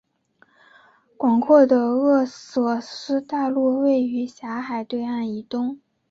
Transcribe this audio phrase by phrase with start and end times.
[1.15, 5.79] 广阔的厄索斯大陆位于狭海对岸以东。